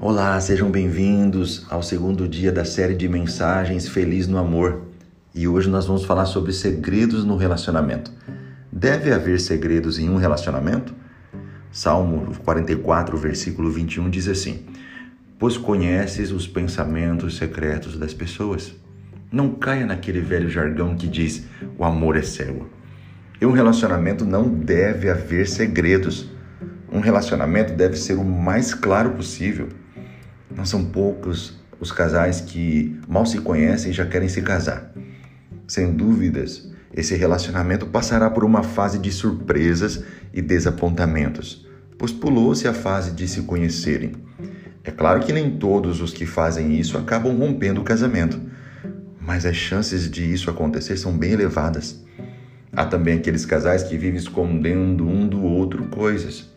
Olá, 0.00 0.40
sejam 0.40 0.70
bem-vindos 0.70 1.66
ao 1.68 1.82
segundo 1.82 2.28
dia 2.28 2.52
da 2.52 2.64
série 2.64 2.94
de 2.94 3.08
mensagens 3.08 3.88
Feliz 3.88 4.28
no 4.28 4.38
Amor. 4.38 4.82
E 5.34 5.48
hoje 5.48 5.68
nós 5.68 5.86
vamos 5.86 6.04
falar 6.04 6.26
sobre 6.26 6.52
segredos 6.52 7.24
no 7.24 7.36
relacionamento. 7.36 8.12
Deve 8.70 9.12
haver 9.12 9.40
segredos 9.40 9.98
em 9.98 10.08
um 10.08 10.14
relacionamento? 10.14 10.94
Salmo 11.72 12.32
44, 12.44 13.18
versículo 13.18 13.72
21 13.72 14.08
diz 14.08 14.28
assim: 14.28 14.66
Pois 15.36 15.56
conheces 15.56 16.30
os 16.30 16.46
pensamentos 16.46 17.36
secretos 17.36 17.98
das 17.98 18.14
pessoas. 18.14 18.76
Não 19.32 19.50
caia 19.50 19.84
naquele 19.84 20.20
velho 20.20 20.48
jargão 20.48 20.94
que 20.94 21.08
diz 21.08 21.44
o 21.76 21.84
amor 21.84 22.16
é 22.16 22.22
cego. 22.22 22.70
Em 23.40 23.46
um 23.46 23.52
relacionamento 23.52 24.24
não 24.24 24.48
deve 24.48 25.10
haver 25.10 25.48
segredos. 25.48 26.30
Um 26.90 27.00
relacionamento 27.00 27.72
deve 27.72 27.96
ser 27.96 28.14
o 28.14 28.24
mais 28.24 28.72
claro 28.72 29.10
possível. 29.10 29.68
Não 30.58 30.64
são 30.64 30.84
poucos 30.84 31.56
os 31.78 31.92
casais 31.92 32.40
que 32.40 32.98
mal 33.06 33.24
se 33.24 33.38
conhecem 33.38 33.92
e 33.92 33.94
já 33.94 34.04
querem 34.04 34.28
se 34.28 34.42
casar. 34.42 34.92
Sem 35.68 35.92
dúvidas, 35.92 36.68
esse 36.92 37.14
relacionamento 37.14 37.86
passará 37.86 38.28
por 38.28 38.42
uma 38.42 38.64
fase 38.64 38.98
de 38.98 39.12
surpresas 39.12 40.02
e 40.34 40.42
desapontamentos, 40.42 41.64
pois 41.96 42.10
pulou-se 42.10 42.66
a 42.66 42.74
fase 42.74 43.12
de 43.12 43.28
se 43.28 43.42
conhecerem. 43.42 44.16
É 44.82 44.90
claro 44.90 45.20
que 45.20 45.32
nem 45.32 45.48
todos 45.58 46.00
os 46.00 46.12
que 46.12 46.26
fazem 46.26 46.76
isso 46.76 46.98
acabam 46.98 47.38
rompendo 47.38 47.80
o 47.80 47.84
casamento, 47.84 48.40
mas 49.20 49.46
as 49.46 49.54
chances 49.54 50.10
de 50.10 50.24
isso 50.24 50.50
acontecer 50.50 50.96
são 50.96 51.16
bem 51.16 51.30
elevadas. 51.30 52.04
Há 52.72 52.84
também 52.84 53.18
aqueles 53.18 53.46
casais 53.46 53.84
que 53.84 53.96
vivem 53.96 54.18
escondendo 54.18 55.06
um 55.06 55.28
do 55.28 55.40
outro 55.40 55.84
coisas, 55.84 56.50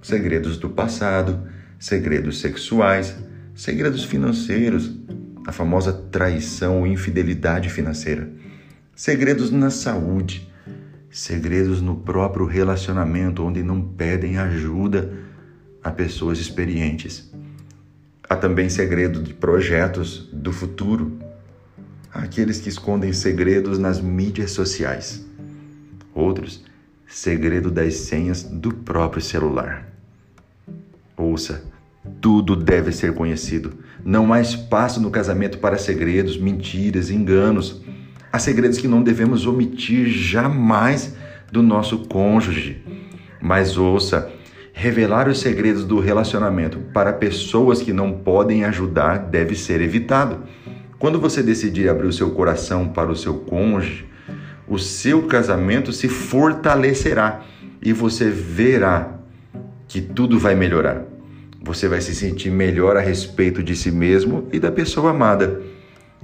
segredos 0.00 0.56
do 0.56 0.70
passado, 0.70 1.48
segredos 1.80 2.38
sexuais, 2.38 3.16
segredos 3.60 4.04
financeiros, 4.04 4.90
a 5.46 5.52
famosa 5.52 5.92
traição 5.92 6.78
ou 6.78 6.86
infidelidade 6.86 7.68
financeira, 7.68 8.32
segredos 8.96 9.50
na 9.50 9.68
saúde, 9.68 10.50
segredos 11.10 11.82
no 11.82 11.94
próprio 11.94 12.46
relacionamento, 12.46 13.44
onde 13.44 13.62
não 13.62 13.82
pedem 13.82 14.38
ajuda 14.38 15.12
a 15.84 15.90
pessoas 15.90 16.38
experientes. 16.38 17.30
Há 18.26 18.34
também 18.34 18.70
segredo 18.70 19.22
de 19.22 19.34
projetos 19.34 20.26
do 20.32 20.54
futuro, 20.54 21.18
aqueles 22.10 22.62
que 22.62 22.70
escondem 22.70 23.12
segredos 23.12 23.78
nas 23.78 24.00
mídias 24.00 24.52
sociais. 24.52 25.22
Outros, 26.14 26.64
segredo 27.06 27.70
das 27.70 27.92
senhas 27.92 28.42
do 28.42 28.72
próprio 28.72 29.20
celular. 29.20 29.86
Ouça, 31.14 31.62
tudo 32.20 32.56
deve 32.56 32.92
ser 32.92 33.14
conhecido. 33.14 33.72
Não 34.04 34.32
há 34.32 34.40
espaço 34.40 35.00
no 35.00 35.10
casamento 35.10 35.58
para 35.58 35.78
segredos, 35.78 36.38
mentiras, 36.38 37.10
enganos. 37.10 37.82
Há 38.32 38.38
segredos 38.38 38.78
que 38.78 38.88
não 38.88 39.02
devemos 39.02 39.46
omitir 39.46 40.06
jamais 40.08 41.14
do 41.50 41.62
nosso 41.62 41.98
cônjuge. 42.06 42.82
Mas 43.40 43.76
ouça, 43.76 44.30
revelar 44.72 45.28
os 45.28 45.40
segredos 45.40 45.84
do 45.84 45.98
relacionamento 45.98 46.78
para 46.92 47.12
pessoas 47.12 47.82
que 47.82 47.92
não 47.92 48.12
podem 48.12 48.64
ajudar 48.64 49.18
deve 49.18 49.54
ser 49.54 49.80
evitado. 49.80 50.44
Quando 50.98 51.20
você 51.20 51.42
decidir 51.42 51.88
abrir 51.88 52.06
o 52.06 52.12
seu 52.12 52.30
coração 52.30 52.88
para 52.88 53.10
o 53.10 53.16
seu 53.16 53.34
cônjuge, 53.34 54.06
o 54.68 54.78
seu 54.78 55.26
casamento 55.26 55.92
se 55.92 56.08
fortalecerá 56.08 57.42
e 57.82 57.92
você 57.92 58.30
verá 58.30 59.18
que 59.88 60.00
tudo 60.00 60.38
vai 60.38 60.54
melhorar. 60.54 61.04
Você 61.62 61.88
vai 61.88 62.00
se 62.00 62.14
sentir 62.14 62.50
melhor 62.50 62.96
a 62.96 63.00
respeito 63.00 63.62
de 63.62 63.76
si 63.76 63.90
mesmo 63.90 64.48
e 64.50 64.58
da 64.58 64.72
pessoa 64.72 65.10
amada. 65.10 65.60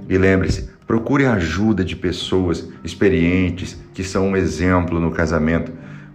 E 0.09 0.17
lembre-se, 0.17 0.67
procure 0.87 1.25
a 1.25 1.33
ajuda 1.33 1.85
de 1.85 1.95
pessoas 1.95 2.67
experientes 2.83 3.77
que 3.93 4.03
são 4.03 4.29
um 4.29 4.35
exemplo 4.35 4.99
no 4.99 5.11
casamento 5.11 5.71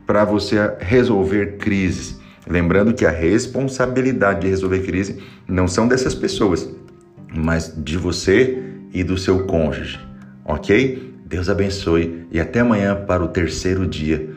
para 0.07 0.25
você 0.25 0.57
resolver 0.81 1.59
crises. 1.59 2.21
Lembrando 2.49 2.93
que 2.93 3.07
a 3.07 3.11
responsabilidade 3.11 4.41
de 4.41 4.49
resolver 4.49 4.81
crise 4.81 5.23
não 5.47 5.69
são 5.69 5.87
dessas 5.87 6.17
pessoas, 6.17 6.69
mas 7.33 7.73
de 7.77 7.97
você 7.97 8.61
e 8.93 9.05
do 9.05 9.17
seu 9.17 9.47
cônjuge. 9.47 10.01
Ok? 10.45 11.15
Deus 11.25 11.49
abençoe 11.49 12.27
e 12.33 12.41
até 12.41 12.61
amanhã 12.61 12.97
para 13.07 13.23
o 13.23 13.29
terceiro 13.29 13.87
dia 13.87 14.32